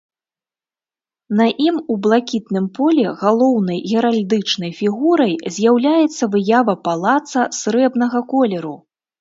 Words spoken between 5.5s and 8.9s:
з'яўляецца выява палаца срэбнага колеру.